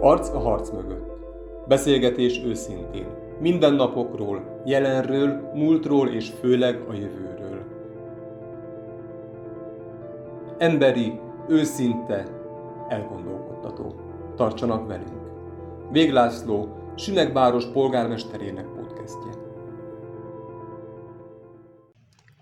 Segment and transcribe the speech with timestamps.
[0.00, 1.12] Arc a harc mögött.
[1.68, 3.06] Beszélgetés őszintén.
[3.40, 7.62] Mindennapokról, jelenről, múltról és főleg a jövőről.
[10.58, 12.26] Emberi, őszinte,
[12.88, 13.94] elgondolkodtató.
[14.36, 15.30] Tartsanak velünk.
[15.90, 19.43] Véglászló, Sünegváros polgármesterének podcastje.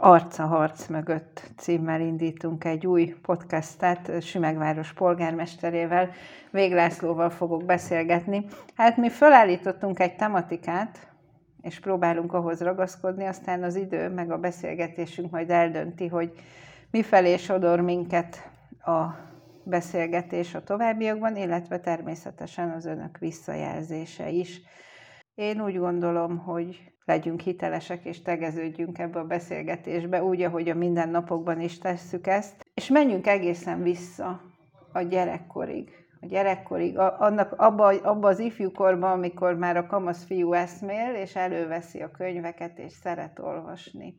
[0.05, 6.11] Arca harc mögött címmel indítunk egy új podcastet Sümegváros polgármesterével,
[6.51, 8.45] Véglászlóval fogok beszélgetni.
[8.75, 11.13] Hát mi felállítottunk egy tematikát,
[11.61, 16.33] és próbálunk ahhoz ragaszkodni, aztán az idő meg a beszélgetésünk majd eldönti, hogy
[16.91, 18.51] mifelé sodor minket
[18.85, 19.05] a
[19.65, 24.61] beszélgetés a továbbiakban, illetve természetesen az önök visszajelzése is.
[25.35, 31.61] Én úgy gondolom, hogy legyünk hitelesek és tegeződjünk ebbe a beszélgetésbe, úgy, ahogy a mindennapokban
[31.61, 34.41] is tesszük ezt, és menjünk egészen vissza
[34.93, 35.91] a gyerekkorig.
[36.21, 42.03] A gyerekkorig, annak abba, abba az ifjúkorban, amikor már a kamasz fiú eszmél, és előveszi
[42.03, 44.15] a könyveket, és szeret olvasni.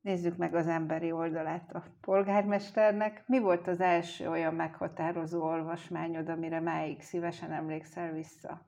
[0.00, 3.22] Nézzük meg az emberi oldalát a polgármesternek.
[3.26, 8.67] Mi volt az első olyan meghatározó olvasmányod, amire máig szívesen emlékszel vissza?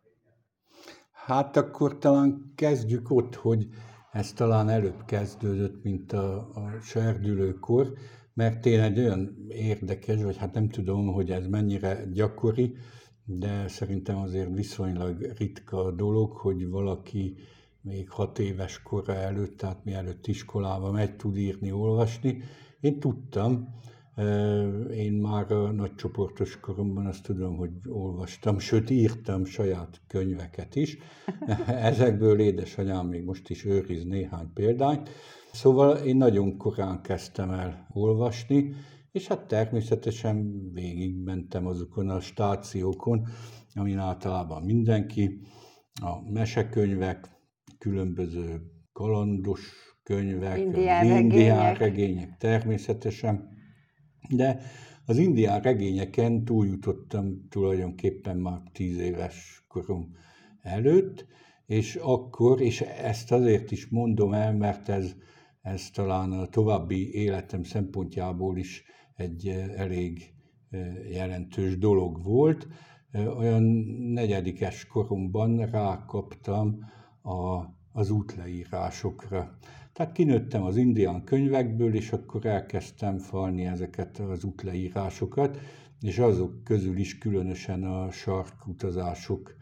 [1.24, 3.68] Hát akkor talán kezdjük ott, hogy
[4.12, 7.92] ez talán előbb kezdődött, mint a, a serdülőkor,
[8.34, 12.74] mert tényleg olyan érdekes, vagy hát nem tudom, hogy ez mennyire gyakori,
[13.24, 17.36] de szerintem azért viszonylag ritka dolog, hogy valaki
[17.80, 22.42] még hat éves kora előtt, tehát mielőtt iskolába megy, tud írni, olvasni.
[22.80, 23.68] Én tudtam,
[24.94, 30.98] én már a nagycsoportos koromban azt tudom, hogy olvastam, sőt írtam saját könyveket is.
[31.66, 35.08] Ezekből édesanyám még most is őriz néhány példányt.
[35.52, 38.74] Szóval én nagyon korán kezdtem el olvasni,
[39.12, 43.26] és hát természetesen végigmentem azokon a stációkon,
[43.74, 45.40] amin általában mindenki,
[46.02, 47.30] a mesekönyvek,
[47.78, 48.62] különböző
[48.92, 49.60] kalandos
[50.02, 51.78] könyvek, indián, indián regények.
[51.78, 53.49] regények természetesen,
[54.30, 54.60] de
[55.06, 60.12] az indián regényeken túljutottam tulajdonképpen már tíz éves korom
[60.62, 61.26] előtt,
[61.66, 65.14] és akkor, és ezt azért is mondom el, mert ez,
[65.60, 70.34] ez talán a további életem szempontjából is egy elég
[71.10, 72.68] jelentős dolog volt.
[73.36, 73.62] Olyan
[74.12, 76.78] negyedikes koromban rákaptam
[77.22, 79.58] a, az útleírásokra.
[80.00, 85.58] Tehát kinőttem az indián könyvekből, és akkor elkezdtem falni ezeket az útleírásokat,
[86.00, 89.54] és azok közül is különösen a sarkutazások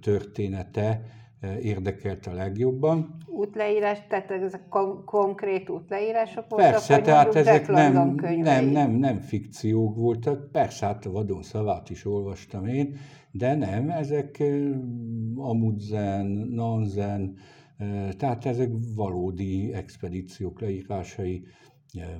[0.00, 1.02] története
[1.62, 3.16] érdekelt a legjobban.
[3.26, 6.70] Útleírás, tehát ezek kon- konkrét útleírások voltak?
[6.70, 10.50] Persze, tehát ezek nem, nem, nem, nem fikciók voltak.
[10.52, 12.96] Persze, hát a vadon szavát is olvastam én,
[13.30, 14.42] de nem, ezek
[15.36, 17.36] Amundsen, Nansen,
[18.16, 21.44] tehát ezek valódi expedíciók leírásai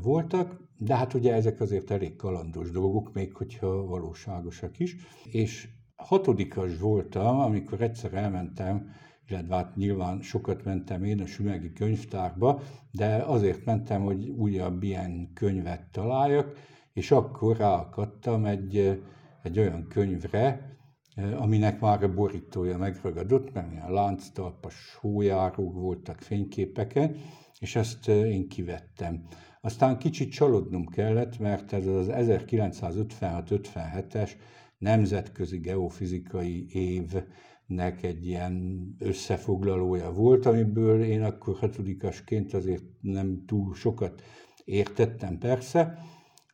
[0.02, 4.96] voltak, de hát ugye ezek azért elég kalandos dolgok, még hogyha valóságosak is.
[5.30, 8.90] És hatodikas voltam, amikor egyszer elmentem,
[9.28, 15.30] illetve hát nyilván sokat mentem én a Sümegi könyvtárba, de azért mentem, hogy újabb ilyen
[15.34, 16.52] könyvet találjak,
[16.92, 19.02] és akkor ráakadtam egy,
[19.42, 20.70] egy olyan könyvre,
[21.16, 27.16] aminek már a borítója megragadott, mert ilyen lánctalpas hójárók voltak fényképeken,
[27.58, 29.26] és ezt én kivettem.
[29.60, 34.30] Aztán kicsit csalódnom kellett, mert ez az 1956-57-es
[34.78, 44.22] nemzetközi geofizikai évnek egy ilyen összefoglalója volt, amiből én akkor hatodikasként azért nem túl sokat
[44.64, 45.98] értettem persze,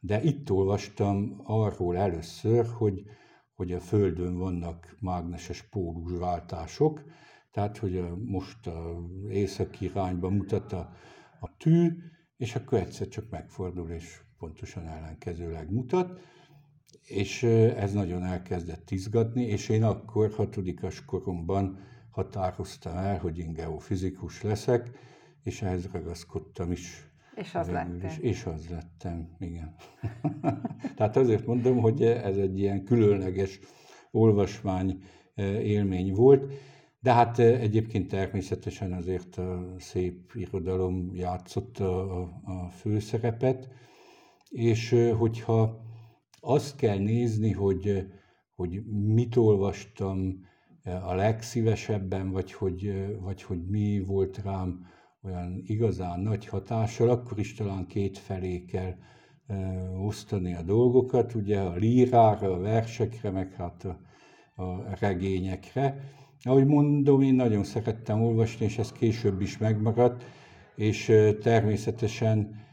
[0.01, 3.05] de itt olvastam arról először, hogy
[3.57, 7.03] hogy a Földön vannak mágneses pólusváltások,
[7.51, 8.59] tehát hogy most
[9.29, 10.93] északi irányba mutat a,
[11.41, 11.93] a tű,
[12.37, 16.21] és akkor egyszer csak megfordul, és pontosan ellenkezőleg mutat,
[17.03, 17.43] és
[17.77, 21.79] ez nagyon elkezdett izgatni, és én akkor hatodikas koromban
[22.11, 24.91] határoztam el, hogy én geofizikus leszek,
[25.43, 28.01] és ehhez ragaszkodtam is és az lettem.
[28.03, 29.75] És, és az lettem, igen.
[30.97, 33.61] Tehát azért mondom, hogy ez egy ilyen különleges
[34.11, 35.03] olvasmány
[35.35, 36.53] e, élmény volt,
[37.01, 43.69] de hát e, egyébként természetesen azért a szép irodalom játszott a, a főszerepet,
[44.49, 45.85] és e, hogyha
[46.41, 48.07] azt kell nézni, hogy,
[48.55, 50.45] hogy mit olvastam
[51.03, 54.87] a legszívesebben, vagy hogy, vagy hogy mi volt rám
[55.27, 58.95] olyan igazán nagy hatással, akkor is talán két felé kell
[60.05, 63.99] osztani a dolgokat, ugye a lírára, a versekre, meg hát a,
[64.63, 66.01] a regényekre.
[66.43, 70.25] Ahogy mondom, én nagyon szerettem olvasni, és ez később is megmaradt,
[70.77, 72.65] és természetesen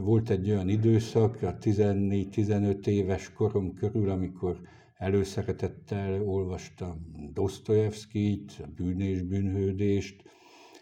[0.00, 4.60] volt egy olyan időszak, a 14-15 éves korom körül, amikor
[4.96, 10.22] előszeretettel olvastam Dostoyevskit, a Bűn és Bűnhődést,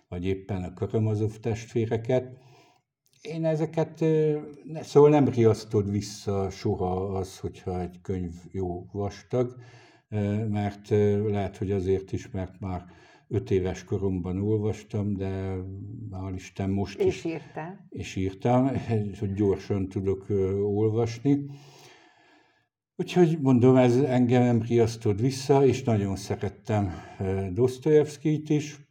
[0.08, 2.38] vagy éppen a Karamazov testvéreket.
[3.22, 4.04] Én ezeket,
[4.80, 9.56] szóval nem riasztod vissza soha az, hogyha egy könyv jó vastag,
[10.48, 10.88] mert
[11.28, 12.84] lehet, hogy azért is, mert már
[13.28, 15.56] öt éves koromban olvastam, de
[16.10, 17.24] hál' Isten most és is.
[17.24, 17.86] Írtál.
[17.88, 18.70] És írtam,
[19.18, 20.26] hogy gyorsan tudok
[20.62, 21.44] olvasni.
[22.96, 26.92] Úgyhogy mondom, ez engem nem riasztott vissza, és nagyon szerettem
[27.52, 28.85] Dostoyevskit is,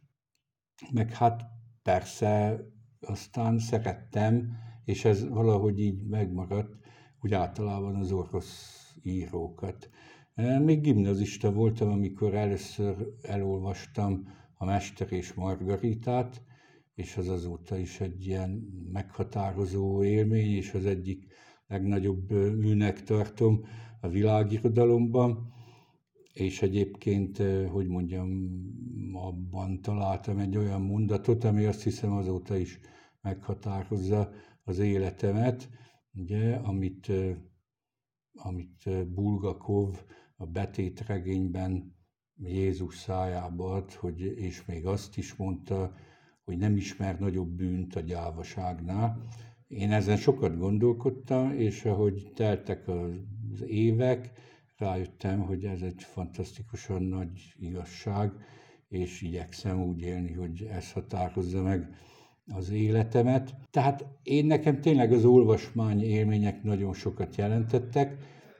[0.92, 1.42] meg hát
[1.82, 2.60] persze
[3.00, 6.76] aztán szerettem, és ez valahogy így megmaradt,
[7.20, 9.90] úgy általában az orosz írókat.
[10.64, 16.42] Még gimnazista voltam, amikor először elolvastam a Mester és Margaritát,
[16.94, 18.50] és az azóta is egy ilyen
[18.92, 21.26] meghatározó élmény, és az egyik
[21.66, 23.64] legnagyobb műnek tartom
[24.00, 25.54] a világirodalomban,
[26.36, 28.50] és egyébként, hogy mondjam,
[29.12, 32.80] abban találtam egy olyan mondatot, ami azt hiszem azóta is
[33.20, 34.30] meghatározza
[34.64, 35.68] az életemet,
[36.12, 37.12] ugye, amit,
[38.32, 40.04] amit Bulgakov
[40.36, 41.96] a betét regényben
[42.38, 45.94] Jézus szájába ad, hogy, és még azt is mondta,
[46.44, 49.26] hogy nem ismer nagyobb bűnt a gyávaságnál.
[49.68, 54.32] Én ezen sokat gondolkodtam, és ahogy teltek az évek,
[54.78, 58.32] rájöttem, hogy ez egy fantasztikusan nagy igazság,
[58.88, 61.88] és igyekszem úgy élni, hogy ez határozza meg
[62.48, 63.54] az életemet.
[63.70, 68.16] Tehát én nekem tényleg az olvasmány élmények nagyon sokat jelentettek,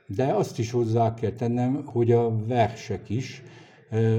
[0.07, 3.43] de azt is hozzá kell tennem, hogy a versek is,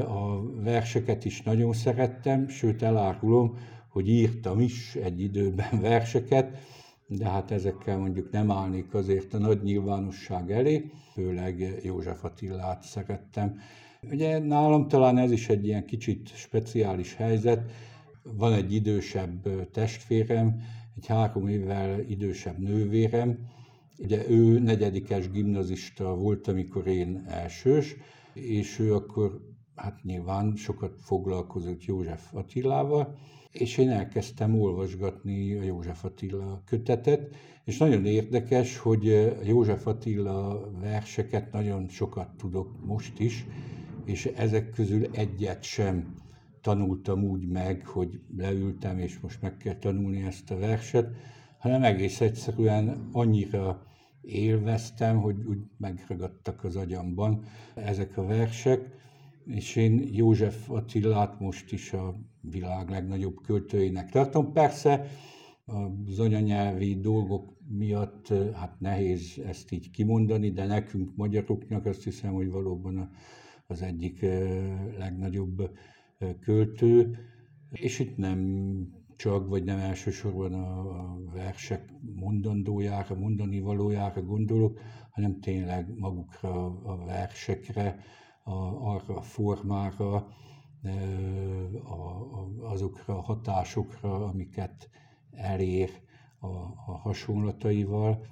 [0.06, 3.58] a verseket is nagyon szerettem, sőt elárulom,
[3.88, 6.58] hogy írtam is egy időben verseket,
[7.08, 13.58] de hát ezekkel mondjuk nem állnék azért a nagy nyilvánosság elé, főleg József Attillát szerettem.
[14.10, 17.70] Ugye nálam talán ez is egy ilyen kicsit speciális helyzet,
[18.22, 20.60] van egy idősebb testvérem,
[20.96, 23.38] egy három évvel idősebb nővérem,
[23.98, 27.96] Ugye ő negyedikes gimnazista volt, amikor én elsős,
[28.32, 29.40] és ő akkor
[29.74, 33.18] hát nyilván sokat foglalkozott József Attilával,
[33.52, 37.34] és én elkezdtem olvasgatni a József Attila kötetet,
[37.64, 43.46] és nagyon érdekes, hogy József Attila verseket nagyon sokat tudok most is,
[44.04, 46.14] és ezek közül egyet sem
[46.60, 51.08] tanultam úgy meg, hogy leültem, és most meg kell tanulni ezt a verset,
[51.58, 53.86] hanem egész egyszerűen annyira
[54.22, 58.90] élveztem, hogy úgy megragadtak az agyamban ezek a versek,
[59.48, 64.52] és én József Attilát most is a világ legnagyobb költőinek tartom.
[64.52, 65.06] Persze
[66.06, 72.50] az anyanyelvi dolgok miatt hát nehéz ezt így kimondani, de nekünk magyaroknak azt hiszem, hogy
[72.50, 73.10] valóban
[73.66, 74.26] az egyik
[74.98, 75.70] legnagyobb
[76.40, 77.18] költő,
[77.70, 78.78] és itt nem
[79.16, 87.98] csak, vagy nem elsősorban a, versek mondandójára, mondani valójára gondolok, hanem tényleg magukra a versekre,
[88.48, 90.14] a, arra a formára,
[91.84, 92.26] a,
[92.60, 94.90] azokra a hatásokra, amiket
[95.30, 95.90] elér
[96.38, 96.46] a,
[96.86, 98.26] a hasonlataival.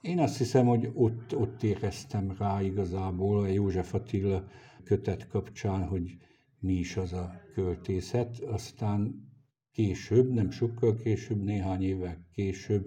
[0.00, 4.44] Én azt hiszem, hogy ott, ott éreztem rá igazából a József Attila
[4.84, 6.16] kötet kapcsán, hogy
[6.58, 8.38] mi is az a költészet.
[8.38, 9.30] Aztán
[9.72, 12.86] Később, nem sokkal később, néhány évvel később,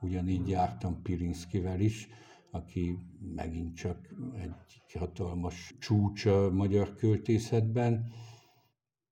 [0.00, 2.08] ugyanígy jártam Pirinszkivel is,
[2.54, 2.98] aki
[3.34, 8.12] megint csak egy hatalmas csúcs a magyar költészetben,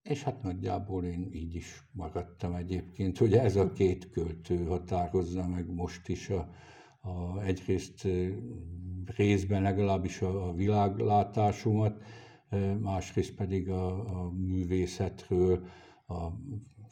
[0.03, 5.75] és hát nagyjából én így is maradtam egyébként, hogy ez a két költő határozza meg
[5.75, 6.51] most is a,
[7.01, 8.09] a egyrészt
[9.05, 12.03] részben legalábbis a, a világlátásomat,
[12.81, 15.67] másrészt pedig a, a művészetről,
[16.07, 16.29] a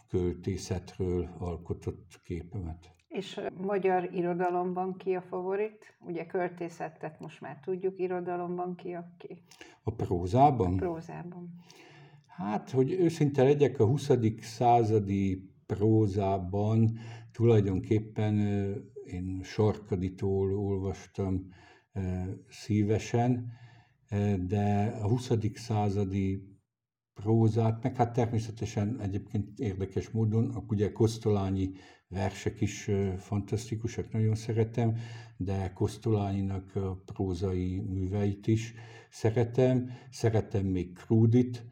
[0.08, 2.94] költészetről alkotott képemet.
[3.10, 5.96] És magyar irodalomban ki a favorit?
[6.00, 9.42] Ugye költészetet most már tudjuk, irodalomban ki a ki?
[9.82, 10.72] A prózában?
[10.72, 11.54] A prózában.
[12.26, 14.10] Hát, hogy őszinte legyek, a 20.
[14.40, 16.98] századi prózában
[17.32, 18.38] tulajdonképpen
[19.04, 21.48] én Sarkaditól olvastam
[22.48, 23.52] szívesen,
[24.46, 25.32] de a 20.
[25.54, 26.58] századi
[27.14, 31.70] prózát, meg hát természetesen egyébként érdekes módon, ugye Kosztolányi
[32.10, 34.96] versek is fantasztikusak, nagyon szeretem,
[35.36, 38.74] de Kosztolányinak a prózai műveit is
[39.10, 39.90] szeretem.
[40.10, 41.64] Szeretem még Krúdit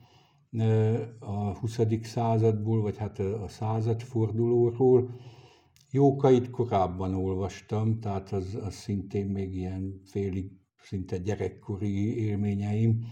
[1.18, 1.80] a 20.
[2.02, 5.10] századból, vagy hát a századfordulóról.
[5.90, 10.50] Jókait korábban olvastam, tehát az, az szintén még ilyen félig,
[10.82, 13.04] szinte gyerekkori élményeim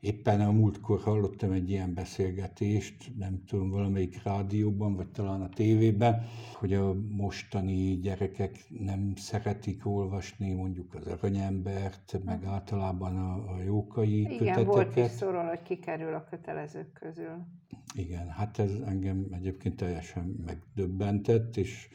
[0.00, 6.22] Éppen a múltkor hallottam egy ilyen beszélgetést, nem tudom, valamelyik rádióban, vagy talán a tévében,
[6.54, 14.20] hogy a mostani gyerekek nem szeretik olvasni mondjuk az aranyembert, meg általában a, a jókai
[14.20, 14.64] Igen, köteteket.
[14.66, 17.46] volt is szóról, hogy kikerül a kötelezők közül.
[17.94, 21.88] Igen, hát ez engem egyébként teljesen megdöbbentett, és,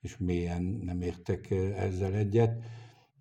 [0.00, 2.64] és mélyen nem értek ezzel egyet.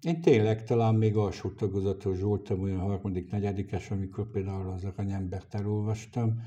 [0.01, 6.41] Én tényleg talán még alsó tagozatos voltam, olyan harmadik, negyedikes, amikor például az aranyembert elolvastam,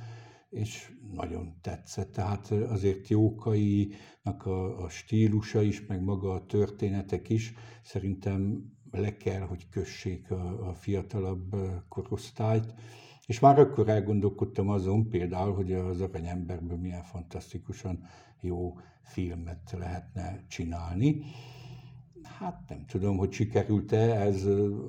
[0.51, 2.13] és nagyon tetszett.
[2.13, 9.41] Tehát azért Jókainak a, a stílusa is, meg maga a történetek is szerintem le kell,
[9.41, 11.57] hogy kössék a, a fiatalabb
[11.89, 12.75] korosztályt.
[13.27, 18.05] És már akkor elgondolkodtam azon például, hogy az aranyemberből milyen fantasztikusan
[18.41, 21.25] jó filmet lehetne csinálni.
[22.25, 24.47] Hát nem tudom, hogy sikerült-e ez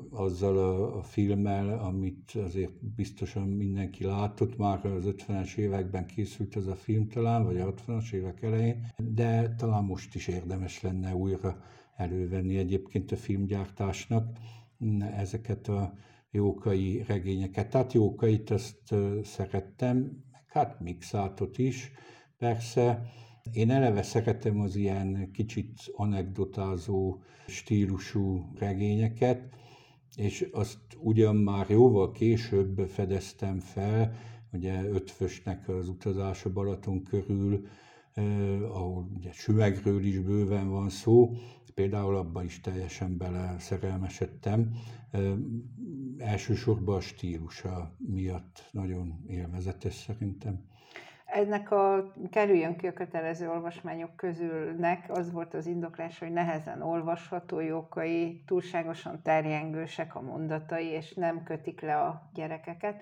[0.09, 6.67] azzal a, a filmmel, amit azért biztosan mindenki látott, már az 50-es években készült ez
[6.67, 11.63] a film talán, vagy a 60-as évek elején, de talán most is érdemes lenne újra
[11.95, 14.37] elővenni egyébként a filmgyártásnak
[15.17, 15.93] ezeket a
[16.31, 17.69] jókai regényeket.
[17.69, 19.97] Tehát jókait azt szerettem,
[20.31, 21.91] meg hát mixátot is,
[22.37, 23.05] persze,
[23.51, 29.49] én eleve szeretem az ilyen kicsit anekdotázó stílusú regényeket,
[30.15, 34.13] és azt ugyan már jóval később fedeztem fel,
[34.51, 37.65] ugye ötfösnek az utazása Balaton körül,
[38.13, 41.33] eh, ahol ugye süvegről is bőven van szó,
[41.73, 44.71] például abba is teljesen bele szerelmesedtem.
[45.11, 45.33] Eh,
[46.17, 50.65] elsősorban a stílusa miatt nagyon élvezetes szerintem.
[51.33, 57.59] Ennek a kerüljön ki a kötelező olvasmányok közülnek az volt az indoklás, hogy nehezen olvasható
[57.59, 63.01] jókai, túlságosan terjengősek a mondatai, és nem kötik le a gyerekeket.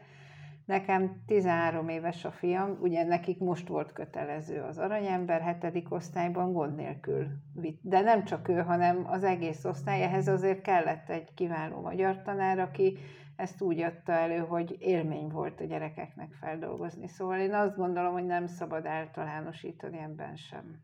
[0.65, 6.75] Nekem 13 éves a fiam, ugye nekik most volt kötelező az aranyember, hetedik osztályban gond
[6.75, 7.79] nélkül vitt.
[7.83, 12.59] De nem csak ő, hanem az egész osztály, ehhez azért kellett egy kiváló magyar tanár,
[12.59, 12.97] aki
[13.41, 17.07] ezt úgy adta elő, hogy élmény volt a gyerekeknek feldolgozni.
[17.07, 20.83] Szóval én azt gondolom, hogy nem szabad általánosítani ebben sem.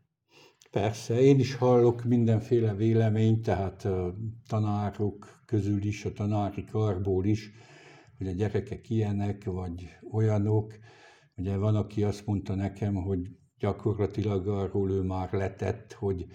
[0.70, 4.14] Persze, én is hallok mindenféle véleményt, tehát a
[4.48, 7.50] tanárok közül is, a tanári karból is,
[8.18, 10.74] hogy a gyerekek ilyenek, vagy olyanok.
[11.36, 16.26] Ugye van, aki azt mondta nekem, hogy gyakorlatilag arról ő már letett, hogy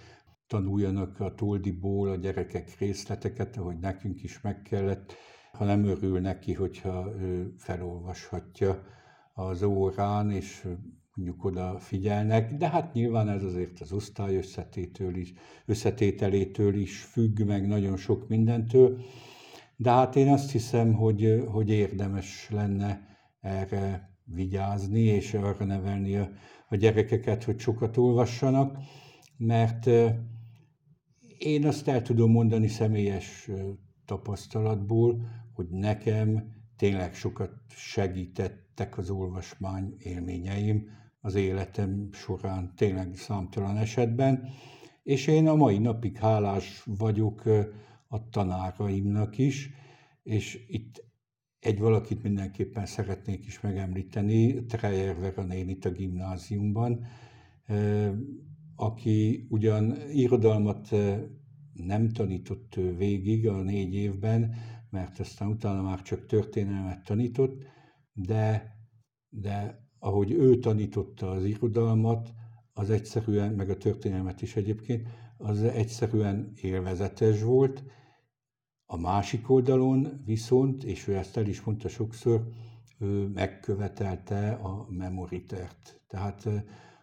[0.47, 5.15] tanuljanak a toldiból a gyerekek részleteket, ahogy nekünk is meg kellett
[5.57, 8.83] ha nem örül neki, hogyha ő felolvashatja
[9.33, 10.67] az órán, és
[11.15, 15.33] mondjuk oda figyelnek, de hát nyilván ez azért az osztály összetétől is,
[15.65, 18.99] összetételétől is függ, meg nagyon sok mindentől,
[19.75, 23.07] de hát én azt hiszem, hogy, hogy érdemes lenne
[23.41, 26.29] erre vigyázni, és arra nevelni a,
[26.69, 28.77] a gyerekeket, hogy sokat olvassanak,
[29.37, 29.89] mert
[31.37, 33.49] én azt el tudom mondani személyes
[34.05, 40.87] tapasztalatból, hogy nekem tényleg sokat segítettek az olvasmány élményeim
[41.21, 44.49] az életem során, tényleg számtalan esetben,
[45.03, 47.43] és én a mai napig hálás vagyok
[48.07, 49.69] a tanáraimnak is,
[50.23, 51.03] és itt
[51.59, 57.05] egy valakit mindenképpen szeretnék is megemlíteni, Treyer Vera nénit a gimnáziumban,
[58.75, 60.95] aki ugyan irodalmat
[61.73, 64.55] nem tanított végig a négy évben,
[64.93, 67.63] mert aztán utána már csak történelmet tanított,
[68.13, 68.75] de,
[69.29, 72.33] de ahogy ő tanította az irodalmat,
[72.73, 75.07] az egyszerűen, meg a történelmet is egyébként,
[75.37, 77.83] az egyszerűen élvezetes volt.
[78.85, 82.47] A másik oldalon viszont, és ő ezt el is mondta sokszor,
[82.99, 86.01] ő megkövetelte a memoritert.
[86.07, 86.49] Tehát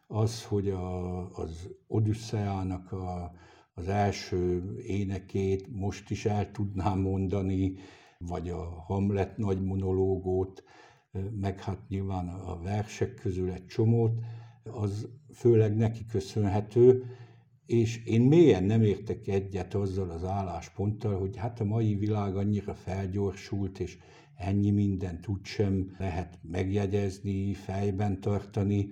[0.06, 3.32] az, hogy a, az Odüsszeának a,
[3.80, 7.74] az első énekét most is el tudnám mondani,
[8.18, 10.64] vagy a Hamlet nagy monológót,
[11.40, 14.12] meg hát nyilván a versek közül egy csomót,
[14.64, 17.04] az főleg neki köszönhető,
[17.66, 22.74] és én mélyen nem értek egyet azzal az állásponttal, hogy hát a mai világ annyira
[22.74, 23.98] felgyorsult, és
[24.36, 28.88] ennyi mindent úgysem lehet megjegyezni, fejben tartani.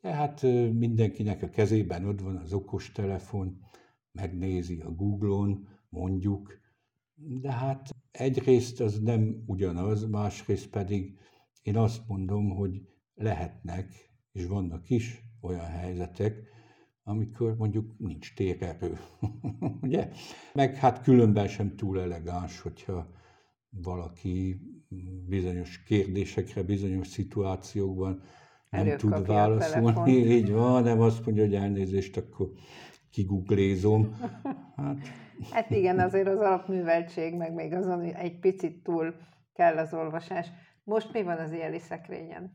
[0.00, 3.66] Tehát mindenkinek a kezében ott van az okostelefon,
[4.12, 6.60] megnézi a Google-on, mondjuk,
[7.14, 11.18] de hát egyrészt az nem ugyanaz, másrészt pedig
[11.62, 12.82] én azt mondom, hogy
[13.14, 16.42] lehetnek, és vannak is olyan helyzetek,
[17.02, 18.98] amikor mondjuk nincs térerő.
[19.82, 20.10] Ugye?
[20.54, 23.10] Meg hát különben sem túl elegáns, hogyha
[23.70, 24.60] valaki
[25.26, 28.22] bizonyos kérdésekre, bizonyos szituációkban
[28.70, 30.12] nem Előkapja tud válaszolni.
[30.12, 32.52] Így van, nem azt mondja, hogy elnézést, akkor
[33.10, 34.16] kiguglizom.
[34.76, 34.96] Hát
[35.50, 39.14] Hát igen, azért az alapműveltség, meg még azon egy picit túl
[39.54, 40.46] kell az olvasás.
[40.84, 42.52] Most mi van az éjjeli szekrényen?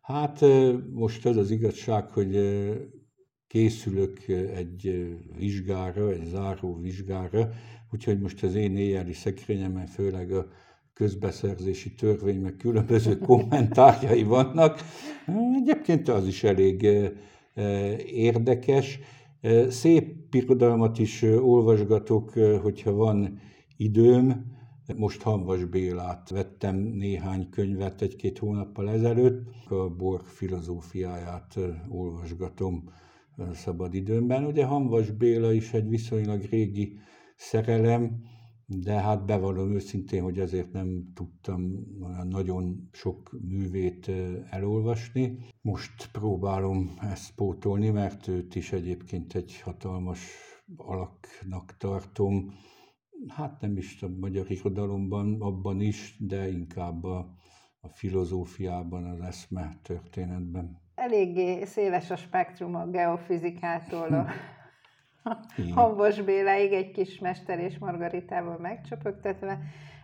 [0.00, 0.44] Hát
[0.92, 2.38] most az az igazság, hogy
[3.46, 7.48] készülök egy vizsgára, egy záró vizsgára,
[7.92, 10.46] úgyhogy most az én éjjeli szekrényemen főleg a
[10.92, 14.80] közbeszerzési törvény, meg különböző kommentárjai vannak.
[15.62, 16.82] Egyébként az is elég
[18.06, 19.00] érdekes.
[19.68, 22.30] Szép irodalmat is olvasgatok,
[22.62, 23.40] hogyha van
[23.76, 24.56] időm.
[24.96, 29.46] Most Hanvas Bélát vettem néhány könyvet egy-két hónappal ezelőtt.
[29.68, 32.84] A Borg filozófiáját olvasgatom
[33.52, 34.44] szabadidőmben.
[34.44, 36.98] Ugye Hanvas Béla is egy viszonylag régi
[37.36, 38.22] szerelem,
[38.70, 41.86] de hát bevallom őszintén, hogy ezért nem tudtam
[42.24, 44.10] nagyon sok művét
[44.50, 45.38] elolvasni.
[45.60, 50.20] Most próbálom ezt pótolni, mert őt is egyébként egy hatalmas
[50.76, 52.52] alaknak tartom.
[53.28, 57.34] Hát nem is a magyar irodalomban, abban is, de inkább a,
[57.80, 60.80] a filozófiában, az eszme történetben.
[60.94, 64.26] Eléggé széles a spektrum a geofizikától a Igen.
[65.74, 69.58] Hambos Béláig egy kis Mester és Margaritával megcsöpögtetve,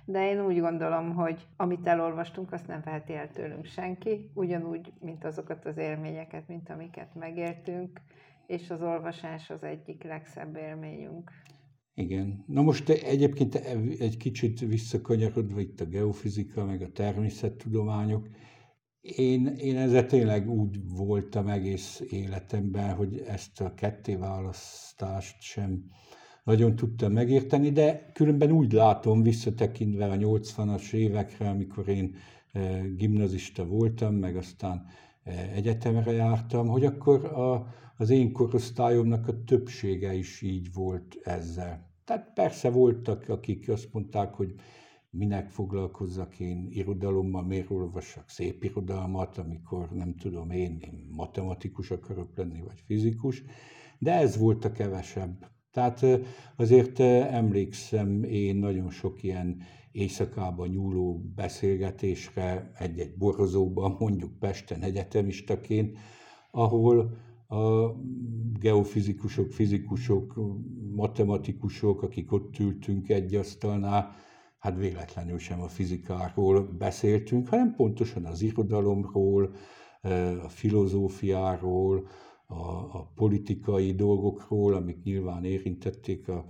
[0.05, 5.25] de én úgy gondolom, hogy amit elolvastunk, azt nem veheti el tőlünk senki, ugyanúgy, mint
[5.25, 8.01] azokat az élményeket, mint amiket megéltünk,
[8.47, 11.31] és az olvasás az egyik legszebb élményünk.
[11.95, 12.45] Igen.
[12.47, 13.55] Na most egyébként
[13.99, 18.29] egy kicsit visszakanyarodva itt a geofizika, meg a természettudományok,
[19.05, 25.85] én, én ezzel tényleg úgy voltam egész életemben, hogy ezt a kettéválasztást sem
[26.45, 32.15] nagyon tudtam megérteni, de különben úgy látom, visszatekintve a 80-as évekre, amikor én
[32.53, 34.87] eh, gimnazista voltam, meg aztán
[35.23, 41.93] eh, egyetemre jártam, hogy akkor a, az én korosztályomnak a többsége is így volt ezzel.
[42.05, 44.55] Tehát persze voltak, akik azt mondták, hogy
[45.17, 52.37] minek foglalkozzak én irodalommal, miért olvassak szép irodalmat, amikor nem tudom én, én matematikus akarok
[52.37, 53.43] lenni, vagy fizikus,
[53.99, 55.53] de ez volt a kevesebb.
[55.71, 56.07] Tehát
[56.57, 65.99] azért emlékszem én nagyon sok ilyen éjszakában nyúló beszélgetésre, egy-egy borozóban, mondjuk Pesten egyetemistaként,
[66.51, 67.17] ahol
[67.49, 67.91] a
[68.61, 70.41] geofizikusok, fizikusok,
[70.95, 74.15] matematikusok, akik ott ültünk egy asztalnál,
[74.65, 79.55] hát véletlenül sem a fizikáról beszéltünk, hanem pontosan az irodalomról,
[80.45, 82.09] a filozófiáról,
[82.47, 82.55] a,
[82.99, 86.47] a politikai dolgokról, amik nyilván érintették a,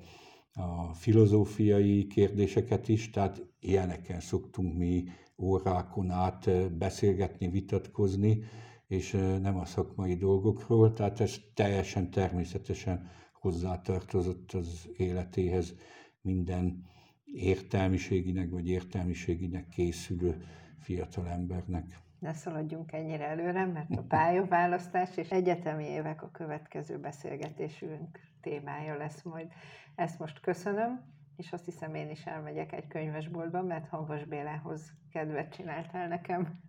[0.52, 5.04] a filozófiai kérdéseket is, tehát ilyeneken szoktunk mi
[5.38, 8.42] órákon át beszélgetni, vitatkozni,
[8.86, 9.10] és
[9.42, 15.74] nem a szakmai dolgokról, tehát ez teljesen természetesen hozzátartozott az életéhez
[16.20, 16.92] minden
[17.34, 20.44] értelmiséginek vagy értelmiséginek készülő
[20.78, 21.98] fiatal embernek.
[22.18, 29.22] Ne szaladjunk ennyire előre, mert a pályaválasztás és egyetemi évek a következő beszélgetésünk témája lesz
[29.22, 29.52] majd.
[29.94, 31.00] Ezt most köszönöm,
[31.36, 36.60] és azt hiszem én is elmegyek egy könyvesboltba, mert Hanvas Bélához kedvet csináltál nekem.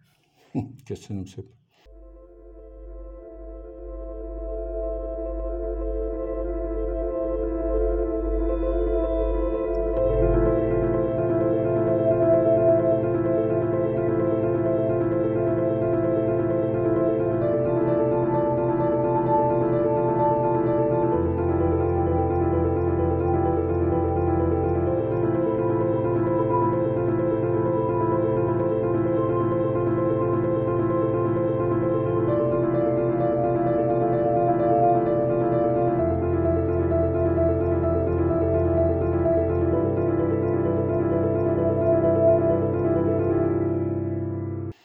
[0.86, 1.65] Köszönöm szépen.